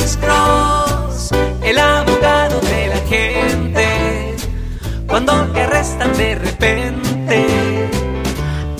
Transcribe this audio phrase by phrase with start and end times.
[0.00, 1.30] Alex Cross,
[1.62, 4.36] el abogado de la gente.
[5.06, 7.46] Cuando te arrestan de repente,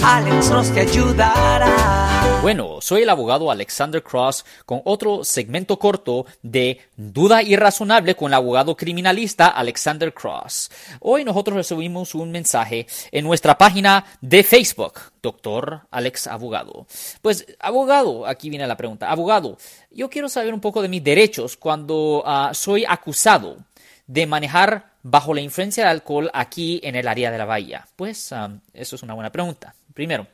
[0.03, 2.10] Alex Cross te ayudará.
[2.43, 8.35] Bueno, soy el abogado Alexander Cross con otro segmento corto de Duda Irrazonable con el
[8.35, 10.71] abogado criminalista Alexander Cross.
[11.01, 16.87] Hoy nosotros recibimos un mensaje en nuestra página de Facebook, Doctor Alex Abogado.
[17.21, 19.11] Pues, abogado, aquí viene la pregunta.
[19.11, 19.59] Abogado,
[19.91, 23.59] yo quiero saber un poco de mis derechos cuando ah, soy acusado
[24.07, 27.87] de manejar bajo la influencia de alcohol aquí en el área de la bahía.
[27.97, 29.75] Pues, ah, eso es una buena pregunta.
[29.93, 30.27] Primero,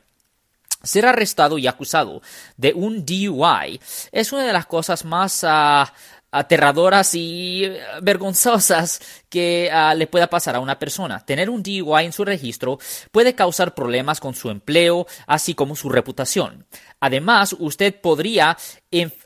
[0.83, 2.21] ser arrestado y acusado
[2.55, 3.79] de un DUI
[4.11, 5.93] es una de las cosas más ah,
[6.31, 11.25] aterradoras y vergonzosas que ah, le pueda pasar a una persona.
[11.25, 12.79] Tener un DUI en su registro
[13.11, 16.65] puede causar problemas con su empleo, así como su reputación.
[16.99, 18.57] Además, usted podría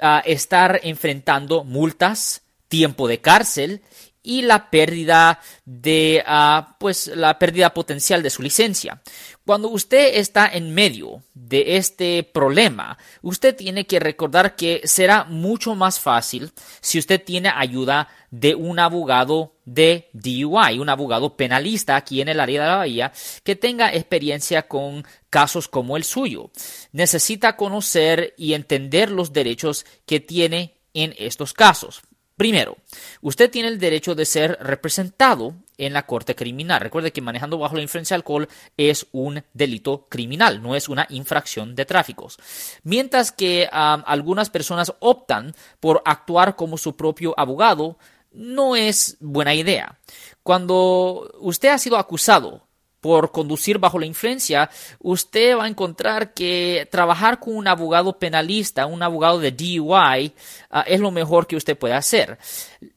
[0.01, 3.81] ah, estar enfrentando multas, tiempo de cárcel
[4.23, 9.01] y la pérdida de ah, pues la pérdida potencial de su licencia.
[9.45, 15.75] Cuando usted está en medio de este problema, usted tiene que recordar que será mucho
[15.75, 22.21] más fácil si usted tiene ayuda de un abogado de DUI, un abogado penalista aquí
[22.21, 23.11] en el área de la Bahía
[23.43, 26.51] que tenga experiencia con casos como el suyo.
[26.91, 32.01] Necesita conocer y entender los derechos que tiene en estos casos.
[32.41, 32.75] Primero,
[33.21, 36.81] usted tiene el derecho de ser representado en la corte criminal.
[36.81, 41.05] Recuerde que manejando bajo la influencia de alcohol es un delito criminal, no es una
[41.11, 42.39] infracción de tráficos.
[42.81, 47.99] Mientras que algunas personas optan por actuar como su propio abogado,
[48.31, 49.99] no es buena idea.
[50.41, 52.65] Cuando usted ha sido acusado
[53.01, 58.85] por conducir bajo la influencia, usted va a encontrar que trabajar con un abogado penalista,
[58.85, 60.33] un abogado de DUI,
[60.69, 62.37] ah, es lo mejor que usted puede hacer.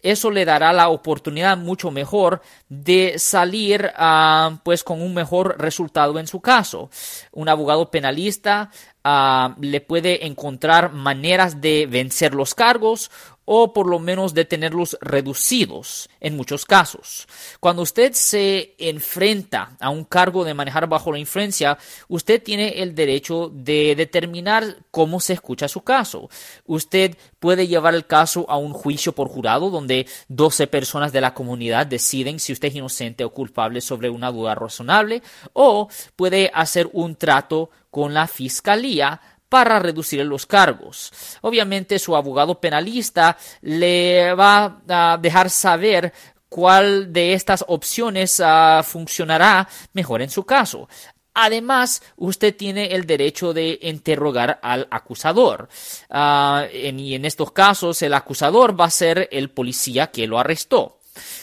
[0.02, 6.18] Eso le dará la oportunidad mucho mejor de salir ah, pues con un mejor resultado
[6.18, 6.90] en su caso.
[7.32, 8.70] Un abogado penalista
[9.02, 13.10] ah, le puede encontrar maneras de vencer los cargos
[13.44, 17.26] o por lo menos de tenerlos reducidos en muchos casos.
[17.60, 21.78] Cuando usted se enfrenta a un cargo de manejar bajo la influencia,
[22.08, 26.28] usted tiene el derecho de determinar cómo se escucha su caso.
[26.66, 31.34] Usted puede llevar el caso a un juicio por jurado donde 12 personas de la
[31.34, 35.22] comunidad deciden si usted es inocente o culpable sobre una duda razonable
[35.52, 39.20] o puede hacer un trato con la fiscalía
[39.54, 41.12] para reducir los cargos.
[41.42, 46.12] Obviamente su abogado penalista le va a dejar saber
[46.48, 50.88] cuál de estas opciones ah, funcionará mejor en su caso.
[51.34, 55.68] Además, usted tiene el derecho de interrogar al acusador.
[56.10, 60.98] Ah, y en estos casos, el acusador va a ser el policía que lo arrestó.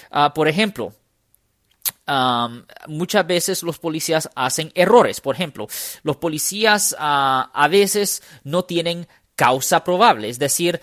[0.10, 0.92] Ah, por ejemplo,
[2.88, 5.22] muchas veces los policías hacen errores.
[5.22, 5.68] Por ejemplo,
[6.04, 9.08] los policías ah, a veces no tienen
[9.42, 10.80] causa probable, es decir,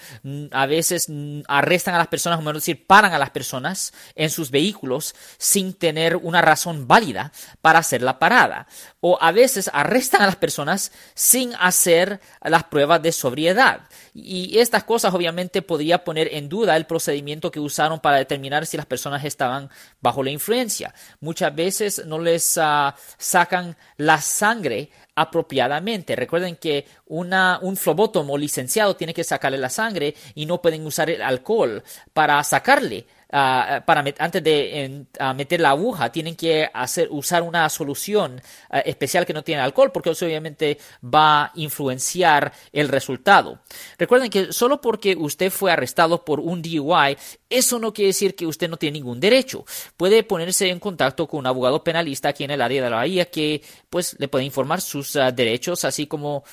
[0.51, 1.07] a veces
[1.47, 5.75] arrestan a las personas, o mejor decir, paran a las personas en sus vehículos sin
[5.75, 7.31] tener una razón válida
[7.61, 8.67] para hacer la parada.
[8.99, 13.83] O a veces arrestan a las personas sin hacer las pruebas de sobriedad.
[14.13, 18.77] Y estas cosas obviamente podría poner en duda el procedimiento que usaron para determinar si
[18.77, 19.71] las personas estaban
[20.01, 20.93] bajo la influencia.
[21.21, 26.15] Muchas veces no les ah, sacan la sangre apropiadamente.
[26.15, 31.11] Recuerden que una, un flobótomo licenciado tiene que sacarle la sangre y no pueden usar
[31.11, 31.83] el alcohol
[32.13, 35.05] para sacarle Ah, para antes de
[35.37, 38.41] meter la aguja tienen que hacer usar una solución
[38.71, 43.61] ah, especial que no tiene alcohol porque eso obviamente va a influenciar el resultado.
[43.99, 47.19] Recuerden que solo porque usted fue arrestado por un DUI
[47.51, 49.65] eso no quiere decir que usted no tiene ningún derecho.
[49.97, 53.27] Puede ponerse en contacto con un abogado penalista aquí en el área de la Bahía
[53.27, 56.45] que pues le puede informar sus ah, derechos así como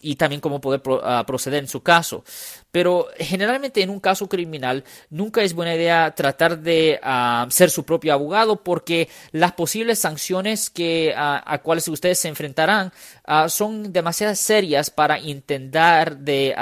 [0.00, 2.24] y también cómo poder proceder en su caso.
[2.72, 7.84] Pero generalmente en un caso criminal nunca es buena idea tratar de ah, ser su
[7.84, 12.92] propio abogado porque las posibles sanciones que, ah, a cuales ustedes se enfrentarán
[13.24, 16.54] ah, son demasiado serias para intentar de,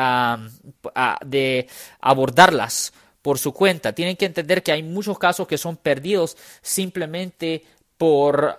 [1.24, 1.66] de
[2.00, 2.92] abordarlas
[3.22, 3.94] por su cuenta.
[3.94, 7.64] Tienen que entender que hay muchos casos que son perdidos simplemente
[7.96, 8.58] por